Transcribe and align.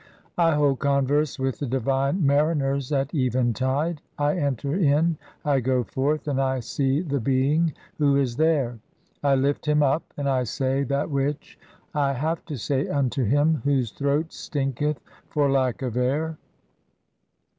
I 0.39 0.55
hold 0.55 0.79
converse 0.79 1.37
with 1.37 1.59
the 1.59 1.67
divine 1.67 2.25
"mariners 2.25 2.91
at 2.91 3.13
eventide, 3.13 4.01
I 4.17 4.35
enter 4.35 4.75
in, 4.75 5.15
I 5.45 5.59
go 5.59 5.83
forth, 5.83 6.23
(7) 6.23 6.31
and 6.31 6.41
I 6.49 6.59
see 6.59 7.01
the 7.03 7.19
"being 7.19 7.73
who 7.99 8.15
is 8.15 8.35
there; 8.37 8.79
I 9.21 9.35
lift 9.35 9.67
him 9.67 9.83
up, 9.83 10.11
and 10.17 10.27
I 10.27 10.45
say 10.45 10.81
that 10.85 11.11
which 11.11 11.59
I 11.93 12.13
have 12.13 12.43
"to 12.45 12.57
say 12.57 12.87
unto 12.87 13.23
him, 13.25 13.61
whose 13.63 13.91
throat 13.91 14.33
stinketh 14.33 14.99
[for 15.29 15.51
lack 15.51 15.83
of 15.83 15.95
air]. 15.95 16.39